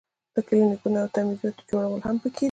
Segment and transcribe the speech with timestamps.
[0.35, 2.39] د کلینیکونو او تعمیراتو جوړول هم پکې دي.